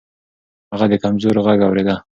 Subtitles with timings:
[0.71, 1.95] هغه د کمزورو غږ اورېده.